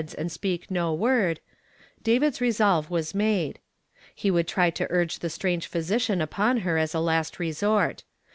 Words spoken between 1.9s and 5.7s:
David's resolve waa made, lie would try to urge the strange